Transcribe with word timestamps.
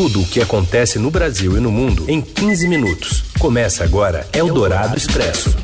Tudo 0.00 0.22
o 0.22 0.26
que 0.26 0.40
acontece 0.40 0.98
no 0.98 1.10
Brasil 1.10 1.58
e 1.58 1.60
no 1.60 1.70
mundo 1.70 2.06
em 2.08 2.22
15 2.22 2.66
minutos. 2.66 3.22
Começa 3.38 3.84
agora 3.84 4.26
Eldorado 4.32 4.96
Expresso. 4.96 5.54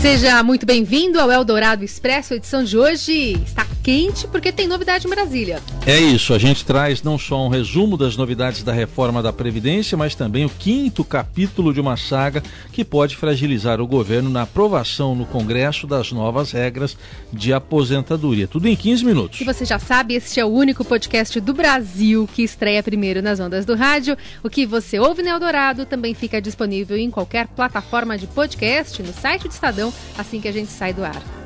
Seja 0.00 0.42
muito 0.42 0.64
bem-vindo 0.64 1.20
ao 1.20 1.30
Eldorado 1.30 1.84
Expresso. 1.84 2.32
Edição 2.32 2.64
de 2.64 2.78
hoje 2.78 3.32
está 3.44 3.66
quente 3.88 4.28
porque 4.28 4.52
tem 4.52 4.68
novidade 4.68 5.06
em 5.06 5.10
Brasília. 5.10 5.62
É 5.86 5.98
isso, 5.98 6.34
a 6.34 6.38
gente 6.38 6.62
traz 6.62 7.02
não 7.02 7.18
só 7.18 7.46
um 7.46 7.48
resumo 7.48 7.96
das 7.96 8.18
novidades 8.18 8.62
da 8.62 8.70
reforma 8.70 9.22
da 9.22 9.32
Previdência, 9.32 9.96
mas 9.96 10.14
também 10.14 10.44
o 10.44 10.50
quinto 10.50 11.02
capítulo 11.02 11.72
de 11.72 11.80
uma 11.80 11.96
saga 11.96 12.42
que 12.70 12.84
pode 12.84 13.16
fragilizar 13.16 13.80
o 13.80 13.86
governo 13.86 14.28
na 14.28 14.42
aprovação 14.42 15.14
no 15.14 15.24
Congresso 15.24 15.86
das 15.86 16.12
novas 16.12 16.52
regras 16.52 16.98
de 17.32 17.50
aposentadoria. 17.50 18.46
Tudo 18.46 18.68
em 18.68 18.76
15 18.76 19.06
minutos. 19.06 19.40
E 19.40 19.44
você 19.44 19.64
já 19.64 19.78
sabe, 19.78 20.12
este 20.12 20.38
é 20.38 20.44
o 20.44 20.48
único 20.48 20.84
podcast 20.84 21.40
do 21.40 21.54
Brasil 21.54 22.28
que 22.34 22.42
estreia 22.42 22.82
primeiro 22.82 23.22
nas 23.22 23.40
ondas 23.40 23.64
do 23.64 23.74
rádio. 23.74 24.18
O 24.44 24.50
que 24.50 24.66
você 24.66 24.98
ouve 24.98 25.22
no 25.22 25.30
Eldorado 25.30 25.86
também 25.86 26.12
fica 26.12 26.42
disponível 26.42 26.98
em 26.98 27.10
qualquer 27.10 27.46
plataforma 27.46 28.18
de 28.18 28.26
podcast, 28.26 29.02
no 29.02 29.14
site 29.14 29.48
do 29.48 29.50
Estadão, 29.50 29.90
assim 30.18 30.42
que 30.42 30.48
a 30.48 30.52
gente 30.52 30.70
sai 30.70 30.92
do 30.92 31.02
ar. 31.02 31.37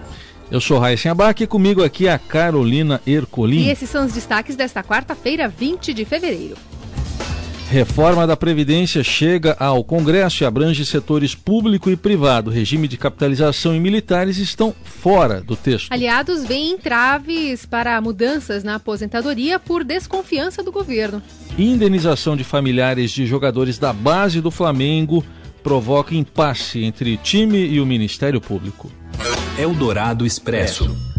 Eu 0.51 0.61
sou 0.61 0.79
Raíssa 0.79 1.11
Abac 1.11 1.43
e 1.43 1.47
comigo 1.47 1.83
aqui 1.83 2.09
a 2.09 2.19
Carolina 2.19 3.01
Ercolim. 3.07 3.63
E 3.63 3.71
esses 3.71 3.89
são 3.89 4.05
os 4.05 4.13
destaques 4.13 4.57
desta 4.57 4.83
quarta-feira, 4.83 5.49
20 5.49 5.95
de 5.95 6.05
fevereiro. 6.05 6.57
Reforma 7.73 8.27
da 8.27 8.37
Previdência 8.37 9.03
chega 9.03 9.57
ao 9.59 9.83
Congresso 9.83 10.43
e 10.43 10.47
abrange 10.47 10.85
setores 10.85 11.35
público 11.35 11.89
e 11.89 11.97
privado. 11.97 12.51
Regime 12.51 12.87
de 12.87 12.99
capitalização 12.99 13.75
e 13.75 13.81
militares 13.81 14.37
estão 14.37 14.75
fora 14.85 15.41
do 15.41 15.57
texto. 15.57 15.91
Aliados 15.91 16.45
veem 16.45 16.73
entraves 16.73 17.65
para 17.65 17.99
mudanças 18.03 18.63
na 18.63 18.75
aposentadoria 18.75 19.59
por 19.59 19.85
desconfiança 19.85 20.63
do 20.63 20.71
governo. 20.71 21.23
Indenização 21.59 22.37
de 22.37 22.45
familiares 22.45 23.11
de 23.11 23.25
jogadores 23.25 23.79
da 23.79 23.91
base 23.91 24.43
do 24.43 24.51
Flamengo 24.51 25.25
provoca 25.63 26.15
impasse 26.15 26.85
entre 26.85 27.17
time 27.17 27.67
e 27.67 27.81
o 27.81 27.87
Ministério 27.87 28.39
Público. 28.39 28.93
Eldorado 29.59 30.27
Expresso. 30.27 31.13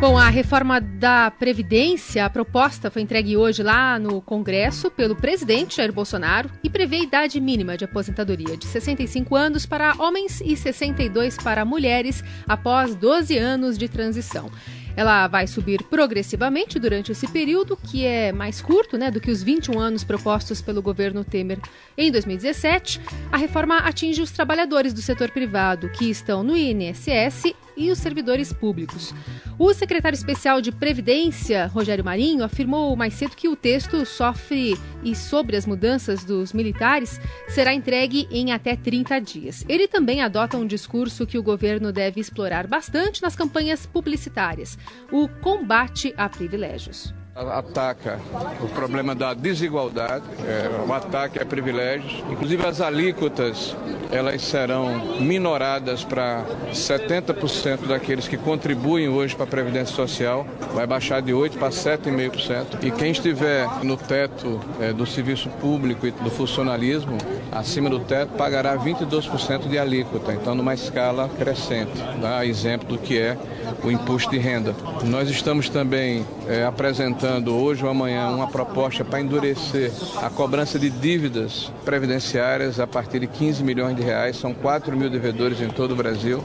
Bom, 0.00 0.18
a 0.18 0.28
reforma 0.28 0.80
da 0.80 1.30
Previdência, 1.30 2.24
a 2.24 2.30
proposta 2.30 2.90
foi 2.90 3.02
entregue 3.02 3.36
hoje 3.36 3.62
lá 3.62 3.98
no 4.00 4.20
Congresso 4.20 4.90
pelo 4.90 5.14
presidente 5.14 5.76
Jair 5.76 5.92
Bolsonaro 5.92 6.50
e 6.60 6.68
prevê 6.68 7.02
idade 7.02 7.40
mínima 7.40 7.76
de 7.76 7.84
aposentadoria 7.84 8.56
de 8.56 8.66
65 8.66 9.36
anos 9.36 9.64
para 9.64 9.94
homens 9.98 10.40
e 10.44 10.56
62 10.56 11.36
para 11.36 11.64
mulheres 11.64 12.24
após 12.48 12.96
12 12.96 13.38
anos 13.38 13.78
de 13.78 13.88
transição. 13.88 14.50
Ela 14.96 15.26
vai 15.28 15.46
subir 15.46 15.82
progressivamente 15.84 16.78
durante 16.78 17.12
esse 17.12 17.26
período, 17.28 17.76
que 17.76 18.04
é 18.04 18.32
mais 18.32 18.60
curto 18.60 18.98
né, 18.98 19.10
do 19.10 19.20
que 19.20 19.30
os 19.30 19.42
21 19.42 19.78
anos 19.78 20.04
propostos 20.04 20.60
pelo 20.60 20.82
governo 20.82 21.24
Temer 21.24 21.58
em 21.96 22.10
2017. 22.10 23.00
A 23.30 23.36
reforma 23.36 23.78
atinge 23.78 24.22
os 24.22 24.30
trabalhadores 24.30 24.92
do 24.92 25.02
setor 25.02 25.30
privado 25.30 25.88
que 25.90 26.10
estão 26.10 26.42
no 26.42 26.56
INSS 26.56 27.54
e 27.76 27.90
os 27.90 27.98
servidores 27.98 28.52
públicos. 28.52 29.14
O 29.58 29.72
secretário 29.72 30.16
especial 30.16 30.60
de 30.60 30.72
Previdência, 30.72 31.66
Rogério 31.66 32.04
Marinho, 32.04 32.44
afirmou 32.44 32.94
mais 32.96 33.14
cedo 33.14 33.36
que 33.36 33.48
o 33.48 33.56
texto 33.56 34.04
sofre 34.04 34.76
e 35.02 35.14
sobre 35.14 35.56
as 35.56 35.66
mudanças 35.66 36.24
dos 36.24 36.52
militares 36.52 37.20
será 37.48 37.74
entregue 37.74 38.28
em 38.30 38.52
até 38.52 38.76
30 38.76 39.20
dias. 39.20 39.64
Ele 39.68 39.88
também 39.88 40.22
adota 40.22 40.56
um 40.56 40.66
discurso 40.66 41.26
que 41.26 41.38
o 41.38 41.42
governo 41.42 41.92
deve 41.92 42.20
explorar 42.20 42.66
bastante 42.66 43.22
nas 43.22 43.36
campanhas 43.36 43.86
publicitárias: 43.86 44.78
o 45.10 45.28
combate 45.28 46.14
a 46.16 46.28
privilégios 46.28 47.14
ataca 47.34 48.20
o 48.60 48.68
problema 48.68 49.14
da 49.14 49.32
desigualdade, 49.32 50.24
é, 50.46 50.68
o 50.86 50.92
ataque 50.92 51.40
a 51.40 51.46
privilégios. 51.46 52.22
Inclusive 52.30 52.66
as 52.66 52.80
alíquotas, 52.80 53.74
elas 54.10 54.42
serão 54.42 55.18
minoradas 55.18 56.04
para 56.04 56.44
70% 56.70 57.86
daqueles 57.86 58.28
que 58.28 58.36
contribuem 58.36 59.08
hoje 59.08 59.34
para 59.34 59.44
a 59.44 59.48
Previdência 59.48 59.94
Social, 59.94 60.46
vai 60.74 60.86
baixar 60.86 61.22
de 61.22 61.32
8% 61.32 61.58
para 61.58 61.70
7,5%. 61.70 62.82
E 62.82 62.90
quem 62.90 63.12
estiver 63.12 63.66
no 63.82 63.96
teto 63.96 64.60
é, 64.78 64.92
do 64.92 65.06
serviço 65.06 65.48
público 65.48 66.06
e 66.06 66.10
do 66.10 66.30
funcionalismo, 66.30 67.16
acima 67.50 67.88
do 67.88 68.00
teto, 68.00 68.34
pagará 68.34 68.76
22% 68.76 69.68
de 69.68 69.78
alíquota, 69.78 70.34
então 70.34 70.54
numa 70.54 70.74
escala 70.74 71.30
crescente, 71.38 71.92
dá 72.20 72.44
exemplo 72.44 72.88
do 72.88 72.98
que 72.98 73.18
é 73.18 73.38
o 73.84 73.90
imposto 73.90 74.30
de 74.30 74.38
renda. 74.38 74.74
Nós 75.04 75.28
estamos 75.28 75.68
também 75.68 76.24
é, 76.46 76.64
apresentando 76.64 77.54
hoje 77.54 77.84
ou 77.84 77.90
amanhã 77.90 78.28
uma 78.28 78.46
proposta 78.46 79.04
para 79.04 79.20
endurecer 79.20 79.92
a 80.22 80.30
cobrança 80.30 80.78
de 80.78 80.88
dívidas 80.90 81.72
previdenciárias 81.84 82.78
a 82.78 82.86
partir 82.86 83.20
de 83.20 83.26
15 83.26 83.62
milhões 83.62 83.96
de 83.96 84.02
reais. 84.02 84.36
São 84.36 84.54
4 84.54 84.96
mil 84.96 85.10
devedores 85.10 85.60
em 85.60 85.68
todo 85.68 85.92
o 85.92 85.96
Brasil. 85.96 86.42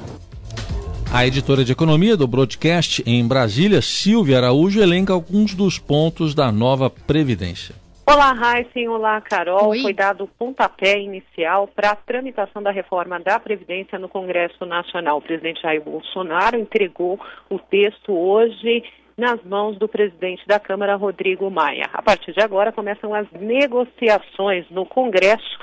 A 1.12 1.25
editora 1.25 1.64
de 1.64 1.72
economia 1.72 2.18
do 2.18 2.28
Broadcast 2.28 3.02
em 3.06 3.25
Brasília, 3.25 3.81
Silvia 3.81 4.38
Araújo, 4.38 4.81
elenca 4.81 5.14
alguns 5.14 5.54
dos 5.56 5.80
pontos 5.80 6.36
da 6.36 6.52
nova 6.52 6.90
Previdência. 6.90 7.74
Olá, 8.09 8.34
Heisen. 8.34 8.88
Olá, 8.88 9.19
Carol. 9.19 9.72
Oi. 9.72 9.81
Foi 9.81 9.94
dado 9.94 10.23
o 10.23 10.28
pontapé 10.28 10.97
inicial 10.97 11.68
para 11.68 11.91
a 11.91 11.95
tramitação 11.95 12.63
da 12.63 12.72
reforma 12.72 13.19
da 13.19 13.38
Previdência 13.38 14.00
no 14.00 14.07
Congresso 14.07 14.66
Nacional. 14.66 15.18
O 15.18 15.22
presidente 15.22 15.62
Jair 15.62 15.81
Bolsonaro 15.81 16.57
entregou 16.57 17.19
o 17.50 17.59
texto 17.59 18.13
hoje 18.13 18.81
nas 19.18 19.44
mãos 19.44 19.78
do 19.78 19.90
presidente 19.90 20.47
da 20.47 20.57
Câmara, 20.57 20.95
Rodrigo 20.95 21.51
Maia. 21.51 21.90
A 21.91 22.01
partir 22.01 22.31
de 22.31 22.41
agora 22.41 22.72
começam 22.72 23.13
as 23.13 23.29
negociações 23.34 24.66
no 24.69 24.85
Congresso 24.85 25.57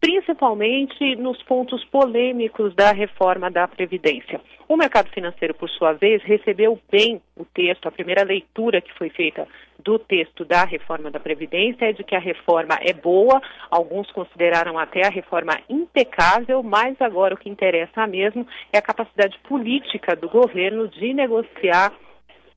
principalmente 0.00 1.16
nos 1.16 1.42
pontos 1.44 1.82
polêmicos 1.86 2.74
da 2.74 2.92
reforma 2.92 3.50
da 3.50 3.66
Previdência. 3.66 4.38
O 4.68 4.76
mercado 4.76 5.08
financeiro, 5.08 5.54
por 5.54 5.70
sua 5.70 5.94
vez, 5.94 6.22
recebeu 6.24 6.78
bem 6.92 7.22
o 7.34 7.44
texto, 7.46 7.86
a 7.86 7.90
primeira 7.90 8.22
leitura 8.22 8.82
que 8.82 8.92
foi 8.98 9.08
feita 9.08 9.48
do 9.84 9.98
texto 9.98 10.44
da 10.44 10.64
reforma 10.64 11.10
da 11.10 11.20
Previdência 11.20 11.86
é 11.86 11.92
de 11.92 12.02
que 12.02 12.16
a 12.16 12.20
reforma 12.20 12.78
é 12.80 12.92
boa, 12.92 13.40
alguns 13.70 14.10
consideraram 14.10 14.78
até 14.78 15.06
a 15.06 15.10
reforma 15.10 15.60
impecável, 15.68 16.62
mas 16.62 17.00
agora 17.00 17.34
o 17.34 17.38
que 17.38 17.50
interessa 17.50 18.06
mesmo 18.06 18.46
é 18.72 18.78
a 18.78 18.82
capacidade 18.82 19.38
política 19.40 20.16
do 20.16 20.28
governo 20.28 20.88
de 20.88 21.12
negociar 21.12 21.92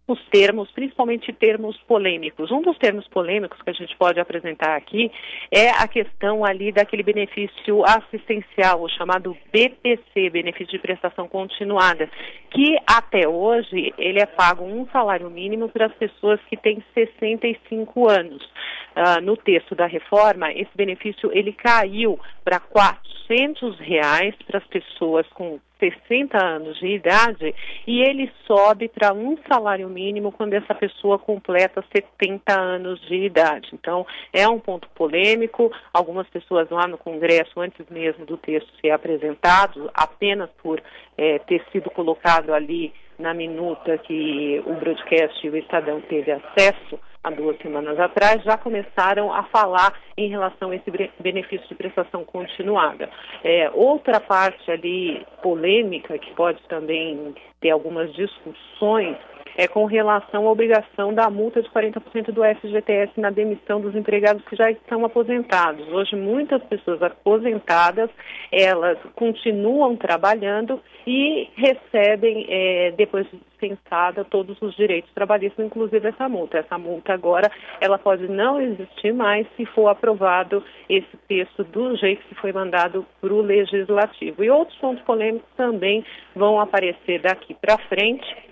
os 0.08 0.20
termos, 0.30 0.72
principalmente 0.72 1.34
termos 1.34 1.78
polêmicos. 1.82 2.50
Um 2.50 2.62
dos 2.62 2.78
termos 2.78 3.06
polêmicos 3.10 3.62
que 3.62 3.70
a 3.70 3.74
gente 3.74 3.96
pode 3.98 4.20
apresentar 4.20 4.76
aqui 4.78 5.12
é 5.52 5.70
a 5.70 5.88
questão 5.88 6.46
ali 6.46 6.72
daquele 6.72 7.04
benefício 7.04 7.84
assistencial, 7.84 8.82
o 8.82 8.90
chamado 8.90 9.36
BPC, 9.52 10.30
benefício 10.30 10.72
de 10.72 10.80
prestação 10.80 11.28
continuada, 11.28 12.10
que 12.52 12.78
até 12.88 13.28
hoje 13.28 13.94
ele 13.98 14.22
é 14.22 14.26
pago 14.26 14.64
um 14.64 14.88
salário 14.88 15.30
mínimo 15.30 15.68
para 15.68 15.88
as 15.88 15.94
pessoas 15.96 16.40
que 16.50 16.56
têm 16.56 16.82
65 16.94 18.10
anos. 18.10 18.50
Uh, 18.98 19.22
no 19.22 19.38
texto 19.38 19.76
da 19.76 19.86
reforma, 19.86 20.52
esse 20.52 20.72
benefício 20.76 21.30
ele 21.32 21.54
caiu 21.54 22.20
para 22.44 22.60
400 22.60 23.78
reais 23.80 24.34
para 24.48 24.58
as 24.58 24.66
pessoas 24.66 25.28
com 25.36 25.60
60 25.80 26.44
anos 26.44 26.80
de 26.80 26.88
idade 26.88 27.54
e 27.86 28.02
ele 28.02 28.32
sobe 28.48 28.88
para 28.88 29.14
um 29.14 29.38
salário 29.48 29.88
mínimo 29.88 30.32
quando 30.32 30.54
essa 30.54 30.74
pessoa 30.74 31.20
completa 31.20 31.84
70 31.96 32.60
anos 32.60 33.00
de 33.02 33.16
idade. 33.26 33.70
Então, 33.74 34.06
é 34.34 34.48
um 34.48 34.60
ponto 34.60 34.90
polêmico. 34.90 35.72
Algumas 35.94 36.28
pessoas 36.30 36.70
lá 36.70 36.88
no 36.88 36.98
Congresso, 36.98 37.60
antes 37.60 37.86
mesmo 37.90 38.26
do 38.26 38.38
texto 38.38 38.72
ser 38.82 38.90
apresentado, 38.90 39.92
apenas 39.94 40.50
por 40.62 40.82
é, 41.16 41.40
ter 41.40 41.64
sido 41.72 41.90
colocado 41.92 42.54
ali 42.54 42.92
na 43.20 43.34
minuta 43.34 43.98
que 43.98 44.62
o 44.66 44.74
broadcast 44.74 45.46
e 45.46 45.50
o 45.50 45.58
Estadão 45.58 46.02
teve 46.02 46.32
acesso, 46.32 47.00
há 47.24 47.30
duas 47.30 47.58
semanas 47.60 48.00
atrás, 48.00 48.44
já 48.44 48.58
começaram 48.58 49.34
a 49.34 49.44
falar 49.44 49.94
em 50.18 50.30
relação 50.30 50.72
a 50.72 50.76
esse 50.76 50.92
benefício 51.20 51.68
de 51.68 51.76
prestação 51.76 52.24
continuada. 52.24 53.10
É, 53.44 53.70
outra 53.74 54.20
parte 54.20 54.70
ali 54.72 55.26
polêmica, 55.42 56.18
que 56.18 56.34
pode 56.34 56.62
também 56.68 57.36
ter 57.60 57.72
algumas 57.72 58.14
discussões, 58.14 59.18
é 59.58 59.68
com 59.68 59.86
relação 59.86 60.48
à 60.48 60.52
obrigação 60.52 61.12
da 61.12 61.30
multa 61.32 61.62
de 61.64 61.70
40% 61.70 62.32
do 62.32 62.44
FGTS 62.44 63.20
na 63.20 63.32
demissão 63.32 63.82
dos 63.82 63.96
empregados 63.96 64.46
que 64.46 64.56
já 64.56 64.70
estão 64.70 65.04
aposentados. 65.04 65.88
Hoje, 65.90 66.16
muitas 66.16 66.64
pessoas 66.66 67.02
aposentadas, 67.02 68.10
elas 68.52 69.00
continuam 69.16 69.96
trabalhando 69.96 70.80
e 71.08 71.50
recebem, 71.56 72.46
é, 72.48 72.94
depois 72.96 73.26
de 73.32 73.40
dispensada, 73.58 74.24
todos 74.24 74.62
os 74.62 74.76
direitos 74.76 75.12
trabalhistas, 75.14 75.66
inclusive 75.66 76.08
essa 76.08 76.30
multa. 76.30 76.60
Essa 76.60 76.78
multa 76.78 77.14
agora, 77.14 77.52
ela 77.82 77.98
pode 77.98 78.28
não 78.28 78.62
existir 78.62 79.12
mais 79.12 79.48
se 79.56 79.66
for 79.66 79.88
aprovado 79.88 80.64
esse 80.88 81.18
texto 81.28 81.64
do 81.64 81.96
jeito 81.96 82.24
que 82.28 82.36
foi 82.36 82.54
mandado 82.54 83.04
para 83.20 83.34
o 83.34 83.42
Legislativo. 83.42 84.44
E 84.44 84.50
outros 84.52 84.78
pontos 84.78 85.04
polêmicos 85.04 85.50
também 85.58 86.06
vão 86.36 86.60
aparecer 86.60 87.20
daqui 87.22 87.56
para 87.56 87.78
frente 87.90 88.47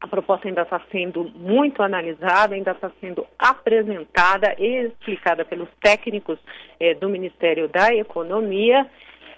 A 0.00 0.06
proposta 0.06 0.48
ainda 0.48 0.62
está 0.62 0.80
sendo 0.90 1.24
muito 1.34 1.82
analisada, 1.82 2.54
ainda 2.54 2.70
está 2.70 2.90
sendo 3.00 3.26
apresentada 3.38 4.54
e 4.58 4.86
explicada 4.86 5.44
pelos 5.44 5.68
técnicos 5.80 6.38
eh, 6.78 6.94
do 6.94 7.08
Ministério 7.08 7.68
da 7.68 7.94
Economia 7.94 8.86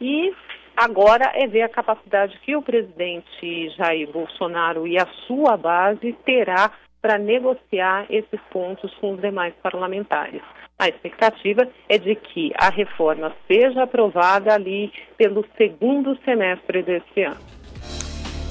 e 0.01 0.33
agora 0.77 1.33
é 1.35 1.49
ver 1.49 1.63
a 1.63 1.69
capacidade 1.69 2.39
que 2.45 2.55
o 2.55 2.63
presidente 2.63 3.71
Jair 3.77 4.11
Bolsonaro 4.11 4.87
e 4.87 4.97
a 4.97 5.07
sua 5.27 5.57
base 5.57 6.13
terá 6.25 6.71
para 7.01 7.19
negociar 7.19 8.07
esses 8.09 8.41
pontos 8.51 8.95
com 8.95 9.15
os 9.15 9.21
demais 9.21 9.55
parlamentares. 9.61 10.43
A 10.79 10.89
expectativa 10.89 11.69
é 11.89 11.99
de 11.99 12.15
que 12.15 12.53
a 12.57 12.71
reforma 12.71 13.33
seja 13.49 13.83
aprovada 13.83 14.55
ali 14.55 14.93
pelo 15.17 15.45
segundo 15.57 16.17
semestre 16.25 16.83
deste 16.83 17.23
ano. 17.23 17.62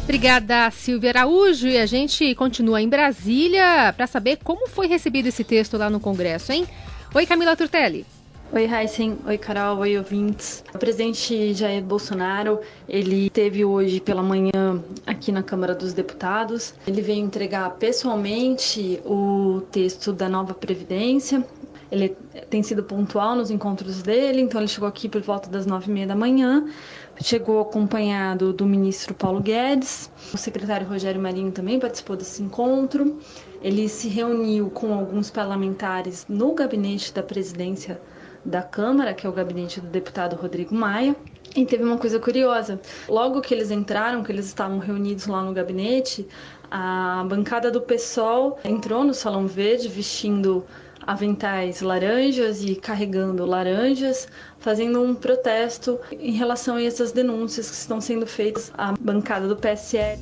Obrigada, 0.03 0.69
Silvia 0.71 1.11
Araújo. 1.11 1.67
E 1.67 1.77
a 1.77 1.85
gente 1.85 2.35
continua 2.35 2.81
em 2.81 2.89
Brasília 2.89 3.93
para 3.95 4.07
saber 4.07 4.39
como 4.43 4.67
foi 4.67 4.87
recebido 4.87 5.27
esse 5.27 5.43
texto 5.43 5.77
lá 5.77 5.89
no 5.89 5.99
Congresso, 5.99 6.51
hein? 6.51 6.67
Oi, 7.13 7.25
Camila 7.25 7.55
Turtelli. 7.55 8.05
Oi, 8.53 8.65
Heisen. 8.65 9.17
Oi, 9.25 9.37
Carol. 9.37 9.77
Oi, 9.77 9.97
ouvintes. 9.97 10.61
O 10.75 10.77
presidente 10.77 11.53
Jair 11.53 11.81
Bolsonaro, 11.81 12.59
ele 12.89 13.29
teve 13.29 13.63
hoje 13.63 14.01
pela 14.01 14.21
manhã 14.21 14.83
aqui 15.05 15.31
na 15.31 15.41
Câmara 15.41 15.73
dos 15.73 15.93
Deputados. 15.93 16.73
Ele 16.85 17.01
veio 17.01 17.23
entregar 17.23 17.69
pessoalmente 17.71 18.99
o 19.05 19.61
texto 19.71 20.11
da 20.11 20.27
nova 20.27 20.53
Previdência. 20.53 21.45
Ele 21.91 22.15
tem 22.49 22.63
sido 22.63 22.83
pontual 22.83 23.35
nos 23.35 23.51
encontros 23.51 24.01
dele, 24.01 24.39
então 24.41 24.61
ele 24.61 24.67
chegou 24.69 24.87
aqui 24.87 25.09
por 25.09 25.21
volta 25.21 25.49
das 25.49 25.65
nove 25.65 25.91
e 25.91 25.93
meia 25.93 26.07
da 26.07 26.15
manhã. 26.15 26.65
Chegou 27.21 27.59
acompanhado 27.59 28.53
do 28.53 28.65
ministro 28.65 29.13
Paulo 29.13 29.41
Guedes. 29.41 30.09
O 30.33 30.37
secretário 30.37 30.87
Rogério 30.87 31.21
Marinho 31.21 31.51
também 31.51 31.79
participou 31.79 32.15
desse 32.15 32.41
encontro. 32.41 33.19
Ele 33.61 33.89
se 33.89 34.07
reuniu 34.07 34.69
com 34.69 34.93
alguns 34.93 35.29
parlamentares 35.29 36.25
no 36.29 36.53
gabinete 36.53 37.13
da 37.13 37.21
presidência 37.21 38.01
da 38.45 38.63
Câmara, 38.63 39.13
que 39.13 39.27
é 39.27 39.29
o 39.29 39.33
gabinete 39.33 39.81
do 39.81 39.87
deputado 39.87 40.35
Rodrigo 40.35 40.73
Maia. 40.73 41.15
E 41.55 41.65
teve 41.65 41.83
uma 41.83 41.97
coisa 41.97 42.17
curiosa. 42.19 42.79
Logo 43.09 43.41
que 43.41 43.53
eles 43.53 43.69
entraram, 43.69 44.23
que 44.23 44.31
eles 44.31 44.45
estavam 44.45 44.79
reunidos 44.79 45.27
lá 45.27 45.43
no 45.43 45.53
gabinete, 45.53 46.25
a 46.71 47.25
bancada 47.27 47.69
do 47.69 47.81
PSOL 47.81 48.57
entrou 48.63 49.03
no 49.03 49.13
Salão 49.13 49.45
Verde 49.45 49.89
vestindo 49.89 50.65
aventais 51.05 51.81
laranjas 51.81 52.63
e 52.63 52.75
carregando 52.75 53.45
laranjas, 53.45 54.27
fazendo 54.59 55.01
um 55.01 55.15
protesto 55.15 55.99
em 56.11 56.31
relação 56.31 56.75
a 56.75 56.83
essas 56.83 57.11
denúncias 57.11 57.69
que 57.69 57.75
estão 57.75 57.99
sendo 57.99 58.27
feitas 58.27 58.71
à 58.77 58.93
bancada 58.99 59.47
do 59.47 59.55
PSL. 59.55 60.19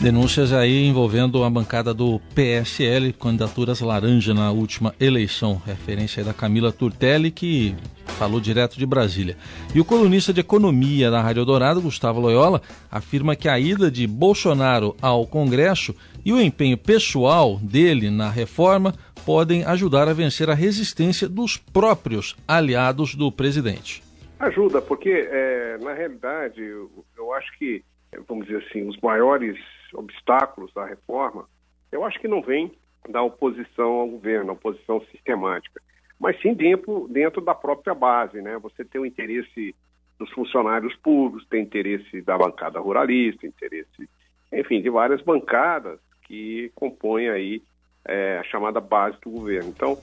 Denúncias 0.00 0.52
aí 0.52 0.86
envolvendo 0.86 1.42
a 1.42 1.50
bancada 1.50 1.92
do 1.94 2.20
PSL, 2.34 3.12
candidaturas 3.14 3.80
laranja 3.80 4.34
na 4.34 4.52
última 4.52 4.94
eleição. 5.00 5.60
Referência 5.64 6.20
aí 6.20 6.26
da 6.26 6.34
Camila 6.34 6.70
Turtelli, 6.70 7.30
que 7.30 7.74
falou 8.18 8.38
direto 8.38 8.78
de 8.78 8.86
Brasília. 8.86 9.36
E 9.74 9.80
o 9.80 9.84
colunista 9.84 10.32
de 10.32 10.40
economia 10.40 11.10
da 11.10 11.20
Rádio 11.20 11.44
Dourado, 11.44 11.80
Gustavo 11.80 12.20
Loyola, 12.20 12.60
afirma 12.90 13.34
que 13.34 13.48
a 13.48 13.58
ida 13.58 13.90
de 13.90 14.06
Bolsonaro 14.06 14.94
ao 15.00 15.26
Congresso 15.26 15.94
e 16.24 16.32
o 16.32 16.40
empenho 16.40 16.76
pessoal 16.76 17.56
dele 17.56 18.10
na 18.10 18.30
reforma 18.30 18.94
podem 19.24 19.64
ajudar 19.64 20.08
a 20.08 20.12
vencer 20.12 20.48
a 20.50 20.54
resistência 20.54 21.28
dos 21.28 21.56
próprios 21.56 22.36
aliados 22.46 23.14
do 23.14 23.32
presidente. 23.32 24.02
Ajuda, 24.38 24.80
porque 24.82 25.10
é, 25.10 25.78
na 25.78 25.94
realidade 25.94 26.60
eu, 26.62 26.90
eu 27.16 27.32
acho 27.32 27.50
que, 27.58 27.82
vamos 28.28 28.46
dizer 28.46 28.62
assim, 28.68 28.86
os 28.86 29.00
maiores 29.00 29.56
obstáculos 29.96 30.72
da 30.72 30.84
reforma, 30.84 31.48
eu 31.90 32.04
acho 32.04 32.20
que 32.20 32.28
não 32.28 32.42
vem 32.42 32.72
da 33.08 33.22
oposição 33.22 33.92
ao 33.92 34.08
governo, 34.08 34.52
oposição 34.52 35.00
sistemática, 35.12 35.80
mas 36.18 36.40
sim 36.40 36.54
dentro, 36.54 37.06
dentro 37.08 37.40
da 37.40 37.54
própria 37.54 37.94
base, 37.94 38.40
né? 38.40 38.58
Você 38.58 38.84
tem 38.84 39.00
o 39.00 39.06
interesse 39.06 39.74
dos 40.18 40.30
funcionários 40.30 40.94
públicos, 40.96 41.46
tem 41.48 41.62
interesse 41.62 42.22
da 42.22 42.38
bancada 42.38 42.80
ruralista, 42.80 43.46
interesse, 43.46 44.08
enfim, 44.52 44.80
de 44.80 44.90
várias 44.90 45.20
bancadas 45.22 46.00
que 46.26 46.70
compõem 46.74 47.28
aí 47.28 47.62
é, 48.04 48.38
a 48.38 48.44
chamada 48.44 48.80
base 48.80 49.16
do 49.22 49.30
governo. 49.30 49.70
Então, 49.70 49.98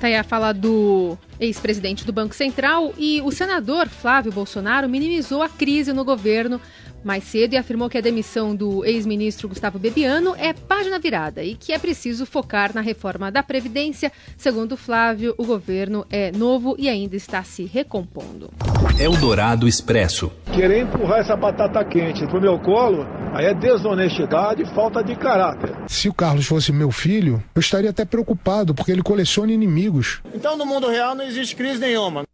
Está 0.00 0.06
aí 0.06 0.16
a 0.16 0.24
fala 0.24 0.54
do 0.54 1.18
ex-presidente 1.38 2.06
do 2.06 2.12
Banco 2.12 2.34
Central 2.34 2.94
e 2.96 3.20
o 3.20 3.30
senador 3.30 3.86
Flávio 3.86 4.32
Bolsonaro 4.32 4.88
minimizou 4.88 5.42
a 5.42 5.48
crise 5.48 5.92
no 5.92 6.06
governo 6.06 6.58
mais 7.04 7.24
cedo 7.24 7.54
e 7.54 7.56
afirmou 7.56 7.88
que 7.88 7.98
a 7.98 8.00
demissão 8.00 8.54
do 8.54 8.84
ex-ministro 8.84 9.48
Gustavo 9.48 9.78
Bebiano 9.78 10.34
é 10.36 10.52
página 10.52 10.98
virada 10.98 11.42
e 11.42 11.54
que 11.54 11.72
é 11.72 11.78
preciso 11.78 12.26
focar 12.26 12.74
na 12.74 12.80
reforma 12.80 13.30
da 13.30 13.42
Previdência. 13.42 14.12
Segundo 14.36 14.76
Flávio, 14.76 15.34
o 15.38 15.44
governo 15.44 16.06
é 16.10 16.30
novo 16.32 16.74
e 16.78 16.88
ainda 16.88 17.16
está 17.16 17.42
se 17.42 17.64
recompondo. 17.64 18.50
Eldorado 18.98 19.66
Expresso. 19.66 20.30
Querer 20.52 20.82
empurrar 20.82 21.20
essa 21.20 21.36
batata 21.36 21.84
quente 21.84 22.26
pro 22.26 22.40
meu 22.40 22.58
colo, 22.58 23.06
aí 23.32 23.46
é 23.46 23.54
desonestidade 23.54 24.62
e 24.62 24.66
falta 24.66 25.02
de 25.02 25.16
caráter. 25.16 25.74
Se 25.86 26.08
o 26.08 26.14
Carlos 26.14 26.46
fosse 26.46 26.72
meu 26.72 26.90
filho, 26.90 27.42
eu 27.54 27.60
estaria 27.60 27.90
até 27.90 28.04
preocupado, 28.04 28.74
porque 28.74 28.92
ele 28.92 29.02
coleciona 29.02 29.52
inimigos. 29.52 30.20
Então 30.34 30.56
no 30.56 30.66
mundo 30.66 30.88
real 30.88 31.14
não 31.14 31.24
existe 31.24 31.56
crise 31.56 31.78
nenhuma. 31.80 32.24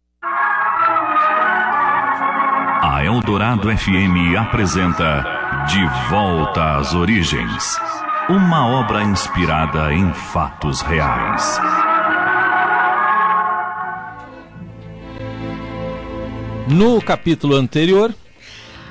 Eldorado 3.07 3.69
FM 3.69 4.35
apresenta 4.37 5.23
De 5.69 6.09
Volta 6.09 6.75
às 6.75 6.93
Origens. 6.93 7.79
Uma 8.27 8.67
obra 8.67 9.01
inspirada 9.01 9.93
em 9.93 10.11
fatos 10.11 10.81
reais. 10.81 11.57
No 16.69 17.01
capítulo 17.01 17.55
anterior, 17.55 18.13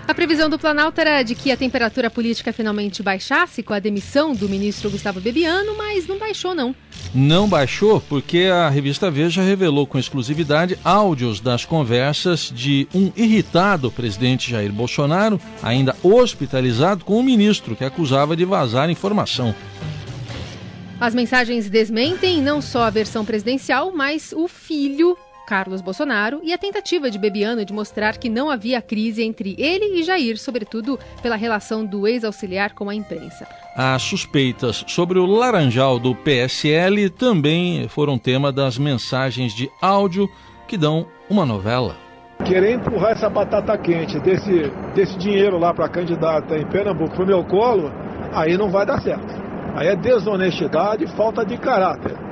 a 0.08 0.14
previsão 0.14 0.48
do 0.48 0.58
Planalto 0.58 1.00
era 1.00 1.22
de 1.22 1.34
que 1.34 1.50
a 1.50 1.56
temperatura 1.56 2.08
política 2.08 2.52
finalmente 2.52 3.02
baixasse 3.02 3.62
com 3.62 3.74
a 3.74 3.78
demissão 3.78 4.34
do 4.34 4.48
ministro 4.48 4.88
Gustavo 4.88 5.20
Bebiano, 5.20 5.76
mas 5.76 6.06
não 6.06 6.18
baixou 6.18 6.54
não. 6.54 6.74
Não 7.14 7.48
baixou 7.48 8.00
porque 8.00 8.44
a 8.44 8.68
revista 8.68 9.10
Veja 9.10 9.42
revelou 9.42 9.86
com 9.86 9.98
exclusividade 9.98 10.78
áudios 10.84 11.40
das 11.40 11.64
conversas 11.64 12.52
de 12.54 12.86
um 12.94 13.10
irritado 13.16 13.90
presidente 13.90 14.50
Jair 14.50 14.72
Bolsonaro, 14.72 15.40
ainda 15.62 15.96
hospitalizado, 16.02 17.04
com 17.04 17.18
o 17.18 17.22
ministro 17.22 17.74
que 17.74 17.84
acusava 17.84 18.36
de 18.36 18.44
vazar 18.44 18.88
informação. 18.90 19.54
As 20.98 21.14
mensagens 21.14 21.68
desmentem 21.68 22.40
não 22.40 22.62
só 22.62 22.84
a 22.84 22.90
versão 22.90 23.24
presidencial, 23.24 23.92
mas 23.92 24.32
o 24.32 24.48
filho 24.48 25.16
Carlos 25.46 25.80
Bolsonaro 25.80 26.40
e 26.42 26.52
a 26.52 26.58
tentativa 26.58 27.10
de 27.10 27.18
Bebiano 27.18 27.64
de 27.64 27.72
mostrar 27.72 28.18
que 28.18 28.28
não 28.28 28.50
havia 28.50 28.82
crise 28.82 29.22
entre 29.22 29.54
ele 29.56 30.00
e 30.00 30.02
Jair, 30.02 30.36
sobretudo 30.38 30.98
pela 31.22 31.36
relação 31.36 31.86
do 31.86 32.06
ex-auxiliar 32.06 32.74
com 32.74 32.90
a 32.90 32.94
imprensa. 32.94 33.46
As 33.76 34.02
suspeitas 34.02 34.84
sobre 34.88 35.18
o 35.18 35.26
laranjal 35.26 35.98
do 35.98 36.14
PSL 36.14 37.08
também 37.10 37.86
foram 37.88 38.18
tema 38.18 38.50
das 38.50 38.76
mensagens 38.76 39.54
de 39.54 39.70
áudio 39.80 40.28
que 40.66 40.76
dão 40.76 41.06
uma 41.30 41.46
novela. 41.46 41.96
Querer 42.44 42.74
empurrar 42.74 43.12
essa 43.12 43.30
batata 43.30 43.78
quente 43.78 44.18
desse, 44.20 44.70
desse 44.94 45.16
dinheiro 45.16 45.58
lá 45.58 45.72
para 45.72 45.88
candidata 45.88 46.56
em 46.56 46.66
Pernambuco 46.66 47.14
pro 47.14 47.26
meu 47.26 47.44
colo, 47.44 47.90
aí 48.32 48.56
não 48.56 48.68
vai 48.68 48.84
dar 48.84 49.00
certo. 49.00 49.34
Aí 49.74 49.88
é 49.88 49.96
desonestidade 49.96 51.04
e 51.04 51.08
falta 51.16 51.44
de 51.44 51.56
caráter. 51.58 52.25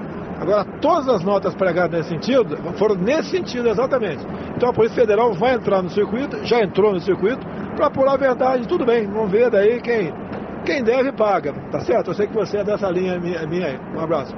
Agora, 0.45 0.65
todas 0.83 1.09
as 1.09 1.25
notas 1.25 1.55
pregadas 1.55 1.91
nesse 1.91 2.11
sentido 2.11 2.59
foram 2.77 2.97
nesse 2.97 3.31
sentido 3.31 3.67
exatamente. 3.67 4.23
Então 4.55 4.69
a 4.69 4.73
Polícia 4.75 4.97
Federal 4.97 5.33
vai 5.33 5.55
entrar 5.55 5.83
no 5.83 5.89
circuito, 5.89 6.45
já 6.45 6.63
entrou 6.63 6.93
no 6.93 7.01
circuito, 7.01 7.41
para 7.75 7.87
apurar 7.87 8.13
a 8.13 8.17
verdade. 8.19 8.69
Tudo 8.69 8.85
bem, 8.85 9.07
vamos 9.07 9.33
ver 9.33 9.51
daí 9.51 9.81
quem, 9.81 10.13
quem 10.67 10.85
deve 10.85 11.13
paga. 11.13 11.55
Tá 11.73 11.81
certo? 11.81 12.11
Eu 12.11 12.15
sei 12.15 12.27
que 12.27 12.35
você 12.35 12.59
é 12.59 12.65
dessa 12.65 12.91
linha 12.91 13.19
minha, 13.19 13.47
minha 13.47 13.69
aí. 13.69 13.81
Um 13.97 14.01
abraço. 14.01 14.37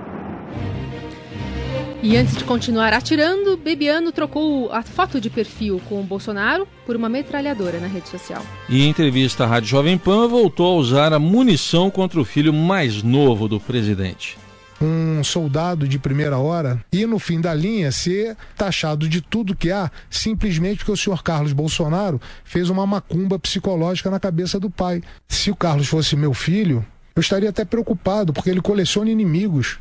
E 2.01 2.17
antes 2.17 2.37
de 2.37 2.45
continuar 2.45 2.93
atirando, 2.93 3.57
Bebiano 3.57 4.13
trocou 4.13 4.71
a 4.71 4.83
foto 4.83 5.21
de 5.21 5.29
perfil 5.29 5.81
com 5.89 6.01
o 6.01 6.05
Bolsonaro 6.05 6.69
por 6.87 6.95
uma 6.95 7.09
metralhadora 7.09 7.81
na 7.81 7.89
rede 7.89 8.09
social. 8.09 8.43
E 8.69 8.85
em 8.85 8.91
entrevista 8.91 9.43
à 9.43 9.47
Rádio 9.49 9.71
Jovem 9.71 9.99
Pan, 9.99 10.29
voltou 10.29 10.77
a 10.77 10.81
usar 10.81 11.13
a 11.13 11.19
munição 11.19 11.91
contra 11.91 12.21
o 12.21 12.25
filho 12.25 12.53
mais 12.53 13.03
novo 13.03 13.49
do 13.49 13.59
presidente 13.59 14.46
um 14.81 15.25
soldado 15.25 15.89
de 15.89 15.99
primeira 15.99 16.39
hora 16.39 16.85
e 16.93 17.07
no 17.07 17.19
fim 17.19 17.41
da 17.41 17.55
linha 17.55 17.91
ser 17.91 18.37
taxado 18.57 19.09
de 19.09 19.21
tudo 19.21 19.57
que 19.57 19.71
há 19.71 19.91
simplesmente 20.11 20.79
porque 20.79 20.93
o 20.93 20.97
senhor 20.97 21.23
Carlos 21.23 21.53
Bolsonaro 21.53 22.21
fez 22.45 22.69
uma 22.69 22.87
macumba 22.87 23.39
psicológica 23.39 24.11
na 24.11 24.21
cabeça 24.21 24.61
do 24.61 24.71
pai. 24.71 25.03
Se 25.29 25.51
o 25.51 25.57
Carlos 25.57 25.89
fosse 25.89 26.17
meu 26.17 26.35
filho, 26.35 26.85
eu 27.15 27.21
estaria 27.21 27.51
até 27.51 27.65
preocupado 27.65 28.33
porque 28.33 28.51
ele 28.51 28.61
coleciona 28.61 29.11
inimigos. 29.11 29.79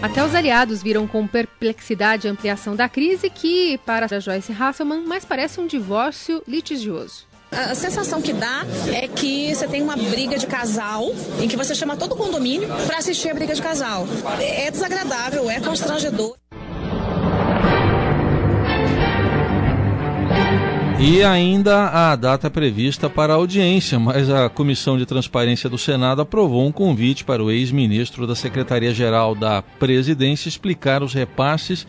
Até 0.00 0.24
os 0.24 0.34
aliados 0.34 0.82
viram 0.82 1.06
com 1.06 1.26
perplexidade 1.26 2.28
a 2.28 2.30
ampliação 2.30 2.76
da 2.76 2.88
crise 2.88 3.30
que, 3.30 3.78
para 3.78 4.20
Joyce 4.20 4.52
Hasselman, 4.52 5.06
mais 5.06 5.24
parece 5.24 5.58
um 5.58 5.66
divórcio 5.66 6.42
litigioso. 6.46 7.26
A 7.56 7.74
sensação 7.74 8.20
que 8.20 8.34
dá 8.34 8.66
é 8.92 9.08
que 9.08 9.54
você 9.54 9.66
tem 9.66 9.82
uma 9.82 9.96
briga 9.96 10.36
de 10.36 10.46
casal 10.46 11.10
em 11.40 11.48
que 11.48 11.56
você 11.56 11.74
chama 11.74 11.96
todo 11.96 12.12
o 12.12 12.16
condomínio 12.16 12.68
para 12.86 12.98
assistir 12.98 13.30
a 13.30 13.34
briga 13.34 13.54
de 13.54 13.62
casal. 13.62 14.06
É 14.38 14.70
desagradável, 14.70 15.50
é 15.50 15.58
constrangedor. 15.58 16.36
E 20.98 21.22
ainda 21.22 21.88
a 21.88 22.16
data 22.16 22.50
prevista 22.50 23.08
para 23.08 23.34
a 23.34 23.36
audiência, 23.36 23.98
mas 23.98 24.30
a 24.30 24.48
Comissão 24.48 24.96
de 24.96 25.04
Transparência 25.04 25.68
do 25.68 25.76
Senado 25.76 26.22
aprovou 26.22 26.66
um 26.66 26.72
convite 26.72 27.22
para 27.22 27.44
o 27.44 27.50
ex-ministro 27.50 28.26
da 28.26 28.34
Secretaria-Geral 28.34 29.34
da 29.34 29.62
Presidência 29.62 30.48
explicar 30.48 31.02
os 31.02 31.12
repasses 31.12 31.86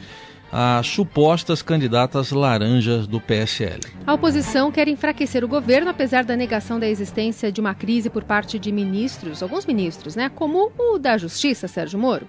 a 0.51 0.82
supostas 0.84 1.62
candidatas 1.62 2.32
laranjas 2.32 3.06
do 3.06 3.20
PSL. 3.20 3.82
A 4.06 4.13
oposição 4.13 4.72
quer 4.72 4.88
enfraquecer 4.88 5.44
o 5.44 5.48
governo, 5.48 5.89
apesar 5.89 6.24
da 6.24 6.36
negação 6.36 6.80
da 6.80 6.88
existência 6.88 7.51
de 7.51 7.60
uma 7.60 7.74
crise 7.74 8.10
por 8.10 8.24
parte 8.24 8.58
de 8.58 8.72
ministros, 8.72 9.44
alguns 9.44 9.66
ministros, 9.66 10.16
né, 10.16 10.30
como 10.34 10.72
o 10.77 10.98
da 10.98 11.18
Justiça, 11.18 11.68
Sérgio 11.68 12.00
Moro. 12.00 12.27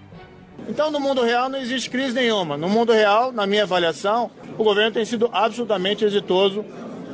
Então, 0.69 0.91
no 0.91 0.99
mundo 0.99 1.23
real 1.23 1.49
não 1.49 1.59
existe 1.59 1.89
crise 1.89 2.15
nenhuma. 2.15 2.57
No 2.57 2.69
mundo 2.69 2.93
real, 2.93 3.33
na 3.33 3.47
minha 3.47 3.63
avaliação, 3.63 4.31
o 4.59 4.65
governo 4.65 4.91
tem 4.91 5.05
sido 5.05 5.31
absolutamente 5.33 6.05
exitoso 6.05 6.65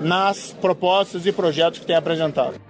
nas 0.00 0.56
propostas 0.61 1.26
e 1.26 1.32
projetos 1.32 1.78
que 1.78 1.87
tem 1.87 1.94
apresentado. 1.94 2.63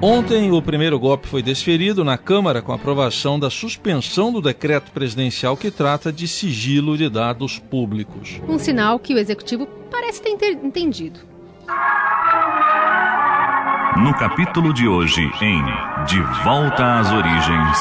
Ontem, 0.00 0.52
o 0.52 0.60
primeiro 0.60 0.98
golpe 0.98 1.26
foi 1.28 1.42
desferido 1.42 2.04
na 2.04 2.18
Câmara 2.18 2.60
com 2.60 2.72
a 2.72 2.74
aprovação 2.74 3.38
da 3.38 3.48
suspensão 3.48 4.32
do 4.32 4.42
decreto 4.42 4.90
presidencial 4.90 5.56
que 5.56 5.70
trata 5.70 6.12
de 6.12 6.28
sigilo 6.28 6.98
de 6.98 7.08
dados 7.08 7.58
públicos. 7.58 8.40
Um 8.46 8.58
sinal 8.58 8.98
que 8.98 9.14
o 9.14 9.18
executivo 9.18 9.66
parece 9.90 10.20
ter 10.20 10.52
entendido. 10.62 11.20
No 13.96 14.12
capítulo 14.14 14.74
de 14.74 14.86
hoje, 14.88 15.22
em 15.40 15.62
De 16.04 16.20
Volta 16.42 16.98
às 16.98 17.10
Origens. 17.12 17.78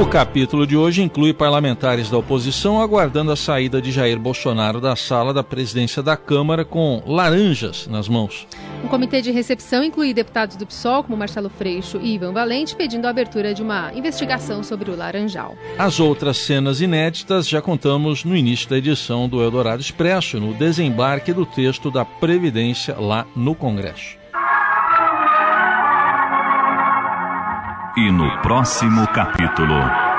O 0.00 0.06
capítulo 0.06 0.66
de 0.66 0.76
hoje 0.76 1.02
inclui 1.02 1.32
parlamentares 1.32 2.10
da 2.10 2.18
oposição 2.18 2.80
aguardando 2.80 3.32
a 3.32 3.36
saída 3.36 3.80
de 3.80 3.90
Jair 3.90 4.18
Bolsonaro 4.18 4.80
da 4.80 4.94
sala 4.96 5.32
da 5.32 5.42
presidência 5.42 6.02
da 6.02 6.16
Câmara 6.16 6.64
com 6.64 7.02
laranjas 7.06 7.86
nas 7.86 8.08
mãos. 8.08 8.46
Um 8.82 8.88
comitê 8.88 9.22
de 9.22 9.30
recepção 9.30 9.84
inclui 9.84 10.12
deputados 10.12 10.56
do 10.56 10.66
PSOL, 10.66 11.04
como 11.04 11.16
Marcelo 11.16 11.48
Freixo 11.48 11.98
e 12.02 12.14
Ivan 12.14 12.32
Valente, 12.32 12.74
pedindo 12.74 13.06
a 13.06 13.10
abertura 13.10 13.54
de 13.54 13.62
uma 13.62 13.92
investigação 13.94 14.62
sobre 14.62 14.90
o 14.90 14.96
Laranjal. 14.96 15.56
As 15.78 16.00
outras 16.00 16.38
cenas 16.38 16.80
inéditas 16.80 17.48
já 17.48 17.62
contamos 17.62 18.24
no 18.24 18.36
início 18.36 18.68
da 18.68 18.76
edição 18.76 19.28
do 19.28 19.42
Eldorado 19.42 19.80
Expresso, 19.80 20.40
no 20.40 20.52
desembarque 20.52 21.32
do 21.32 21.46
texto 21.46 21.90
da 21.90 22.04
Previdência 22.04 22.96
lá 22.98 23.26
no 23.36 23.54
Congresso. 23.54 24.20
E 27.96 28.10
no 28.10 28.40
próximo 28.40 29.06
capítulo. 29.08 30.11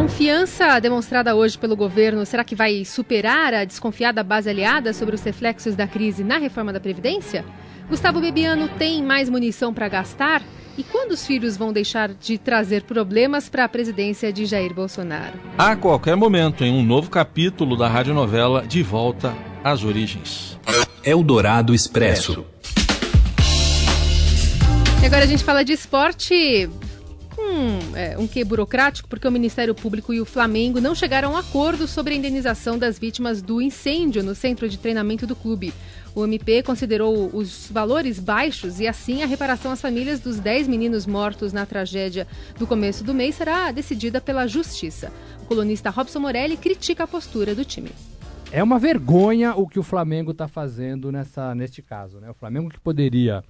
Confiança 0.00 0.80
demonstrada 0.80 1.34
hoje 1.34 1.58
pelo 1.58 1.76
governo, 1.76 2.24
será 2.24 2.42
que 2.42 2.54
vai 2.54 2.86
superar 2.86 3.52
a 3.52 3.66
desconfiada 3.66 4.24
base 4.24 4.48
aliada 4.48 4.94
sobre 4.94 5.14
os 5.14 5.22
reflexos 5.22 5.76
da 5.76 5.86
crise 5.86 6.24
na 6.24 6.38
reforma 6.38 6.72
da 6.72 6.80
Previdência? 6.80 7.44
Gustavo 7.86 8.18
Bebiano 8.18 8.66
tem 8.66 9.02
mais 9.02 9.28
munição 9.28 9.74
para 9.74 9.90
gastar? 9.90 10.42
E 10.78 10.82
quando 10.82 11.10
os 11.10 11.26
filhos 11.26 11.54
vão 11.54 11.70
deixar 11.70 12.14
de 12.14 12.38
trazer 12.38 12.84
problemas 12.84 13.50
para 13.50 13.64
a 13.64 13.68
presidência 13.68 14.32
de 14.32 14.46
Jair 14.46 14.72
Bolsonaro? 14.72 15.38
A 15.58 15.76
qualquer 15.76 16.16
momento, 16.16 16.64
em 16.64 16.72
um 16.72 16.82
novo 16.82 17.10
capítulo 17.10 17.76
da 17.76 17.86
radionovela 17.86 18.66
De 18.66 18.82
Volta 18.82 19.36
às 19.62 19.84
Origens. 19.84 20.58
Eldorado 21.04 21.74
Expresso. 21.74 22.46
E 25.02 25.04
agora 25.04 25.24
a 25.24 25.26
gente 25.26 25.44
fala 25.44 25.62
de 25.62 25.74
esporte 25.74 26.70
um, 27.60 27.96
é, 27.96 28.18
um 28.18 28.26
quê 28.26 28.42
burocrático, 28.42 29.08
porque 29.08 29.28
o 29.28 29.30
Ministério 29.30 29.74
Público 29.74 30.14
e 30.14 30.20
o 30.20 30.24
Flamengo 30.24 30.80
não 30.80 30.94
chegaram 30.94 31.30
a 31.30 31.32
um 31.32 31.36
acordo 31.36 31.86
sobre 31.86 32.14
a 32.14 32.16
indenização 32.16 32.78
das 32.78 32.98
vítimas 32.98 33.42
do 33.42 33.60
incêndio 33.60 34.22
no 34.22 34.34
centro 34.34 34.68
de 34.68 34.78
treinamento 34.78 35.26
do 35.26 35.36
clube. 35.36 35.74
O 36.14 36.24
MP 36.24 36.62
considerou 36.62 37.30
os 37.32 37.68
valores 37.70 38.18
baixos 38.18 38.80
e, 38.80 38.88
assim, 38.88 39.22
a 39.22 39.26
reparação 39.26 39.70
às 39.70 39.80
famílias 39.80 40.18
dos 40.18 40.40
10 40.40 40.66
meninos 40.66 41.06
mortos 41.06 41.52
na 41.52 41.64
tragédia 41.66 42.26
do 42.58 42.66
começo 42.66 43.04
do 43.04 43.14
mês 43.14 43.36
será 43.36 43.70
decidida 43.70 44.20
pela 44.20 44.46
Justiça. 44.46 45.12
O 45.42 45.46
colunista 45.46 45.90
Robson 45.90 46.18
Morelli 46.18 46.56
critica 46.56 47.04
a 47.04 47.06
postura 47.06 47.54
do 47.54 47.64
time. 47.64 47.90
É 48.50 48.62
uma 48.62 48.78
vergonha 48.78 49.54
o 49.54 49.68
que 49.68 49.78
o 49.78 49.82
Flamengo 49.84 50.32
está 50.32 50.48
fazendo 50.48 51.12
nessa, 51.12 51.54
neste 51.54 51.80
caso. 51.80 52.18
Né? 52.18 52.28
O 52.28 52.34
Flamengo 52.34 52.68
que 52.68 52.80
poderia 52.80 53.44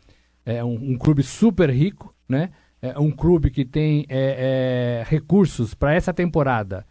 é 0.44 0.62
um, 0.62 0.74
um 0.92 0.98
clube 0.98 1.22
super 1.22 1.70
rico, 1.70 2.14
né? 2.28 2.50
É 2.82 2.98
um 2.98 3.10
clube 3.10 3.50
que 3.50 3.64
tem 3.64 4.06
é, 4.08 5.02
é, 5.02 5.10
recursos 5.10 5.74
para 5.74 5.94
essa 5.94 6.14
temporada 6.14 6.86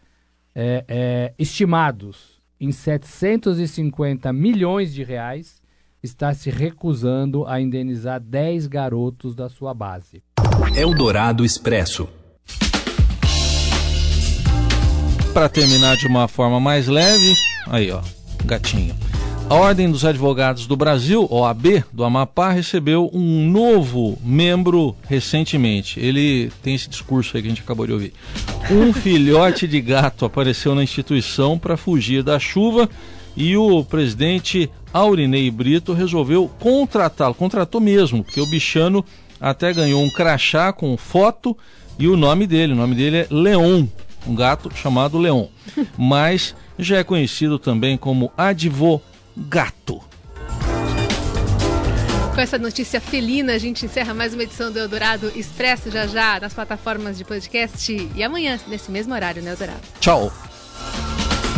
é, 0.54 0.84
é, 0.86 1.34
estimados 1.38 2.40
em 2.60 2.70
750 2.70 4.32
milhões 4.32 4.92
de 4.92 5.02
reais, 5.02 5.60
está 6.02 6.32
se 6.34 6.50
recusando 6.50 7.46
a 7.46 7.60
indenizar 7.60 8.20
10 8.20 8.66
garotos 8.66 9.34
da 9.34 9.48
sua 9.48 9.72
base. 9.72 10.22
Eldorado 10.76 11.44
Expresso. 11.44 12.08
Para 15.32 15.48
terminar 15.48 15.96
de 15.96 16.06
uma 16.06 16.28
forma 16.28 16.60
mais 16.60 16.86
leve, 16.86 17.34
aí 17.68 17.90
ó, 17.90 18.02
gatinho. 18.44 18.94
A 19.50 19.54
Ordem 19.56 19.90
dos 19.90 20.04
Advogados 20.04 20.64
do 20.68 20.76
Brasil, 20.76 21.26
OAB, 21.28 21.82
do 21.92 22.04
Amapá, 22.04 22.52
recebeu 22.52 23.10
um 23.12 23.50
novo 23.50 24.16
membro 24.22 24.94
recentemente. 25.08 25.98
Ele 25.98 26.52
tem 26.62 26.76
esse 26.76 26.88
discurso 26.88 27.36
aí 27.36 27.42
que 27.42 27.48
a 27.48 27.50
gente 27.50 27.62
acabou 27.62 27.84
de 27.84 27.92
ouvir. 27.92 28.12
Um 28.70 28.92
filhote 28.94 29.66
de 29.66 29.80
gato 29.80 30.24
apareceu 30.24 30.72
na 30.72 30.84
instituição 30.84 31.58
para 31.58 31.76
fugir 31.76 32.22
da 32.22 32.38
chuva 32.38 32.88
e 33.36 33.56
o 33.56 33.82
presidente 33.82 34.70
Aurinei 34.92 35.50
Brito 35.50 35.94
resolveu 35.94 36.48
contratá-lo. 36.60 37.34
Contratou 37.34 37.80
mesmo, 37.80 38.22
porque 38.22 38.40
o 38.40 38.46
bichano 38.46 39.04
até 39.40 39.72
ganhou 39.72 40.00
um 40.00 40.10
crachá 40.10 40.72
com 40.72 40.96
foto 40.96 41.58
e 41.98 42.06
o 42.06 42.16
nome 42.16 42.46
dele. 42.46 42.72
O 42.72 42.76
nome 42.76 42.94
dele 42.94 43.16
é 43.16 43.26
Leon, 43.28 43.84
um 44.28 44.34
gato 44.36 44.70
chamado 44.76 45.18
Leon. 45.18 45.46
Mas 45.98 46.54
já 46.78 46.98
é 46.98 47.02
conhecido 47.02 47.58
também 47.58 47.96
como 47.96 48.30
advogado 48.38 49.09
gato. 49.40 50.02
Com 52.34 52.40
essa 52.40 52.58
notícia 52.58 53.00
felina, 53.00 53.54
a 53.54 53.58
gente 53.58 53.84
encerra 53.84 54.14
mais 54.14 54.34
uma 54.34 54.42
edição 54.42 54.70
do 54.70 54.78
Eldorado 54.78 55.32
Expresso 55.34 55.90
já 55.90 56.06
já 56.06 56.38
nas 56.38 56.52
plataformas 56.52 57.16
de 57.18 57.24
podcast 57.24 58.10
e 58.14 58.22
amanhã, 58.22 58.58
nesse 58.68 58.90
mesmo 58.90 59.14
horário, 59.14 59.42
né, 59.42 59.50
Eldorado? 59.50 59.80
Tchau. 59.98 60.32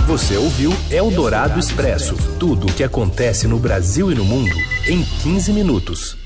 Você 0.07 0.37
ouviu 0.37 0.73
Eldorado 0.91 1.59
Expresso 1.59 2.17
tudo 2.39 2.67
o 2.67 2.73
que 2.73 2.83
acontece 2.83 3.47
no 3.47 3.59
Brasil 3.59 4.11
e 4.11 4.15
no 4.15 4.25
mundo 4.25 4.57
em 4.89 5.05
15 5.23 5.53
minutos. 5.53 6.22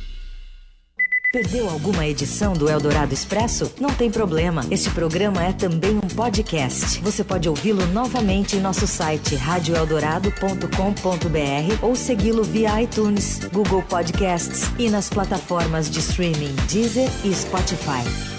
Perdeu 1.37 1.69
alguma 1.69 2.07
edição 2.07 2.55
do 2.55 2.67
Eldorado 2.67 3.13
Expresso? 3.13 3.71
Não 3.79 3.91
tem 3.91 4.11
problema. 4.11 4.65
Este 4.71 4.89
programa 4.89 5.45
é 5.45 5.53
também 5.53 5.95
um 5.95 6.09
podcast. 6.09 6.99
Você 7.03 7.23
pode 7.23 7.47
ouvi-lo 7.47 7.85
novamente 7.89 8.57
em 8.57 8.61
nosso 8.61 8.87
site 8.87 9.35
radioeldorado.com.br 9.35 11.79
ou 11.83 11.95
segui-lo 11.95 12.43
via 12.43 12.81
iTunes, 12.81 13.41
Google 13.53 13.83
Podcasts 13.83 14.71
e 14.79 14.89
nas 14.89 15.11
plataformas 15.11 15.91
de 15.91 15.99
streaming 15.99 16.55
Deezer 16.71 17.11
e 17.23 17.35
Spotify. 17.35 18.36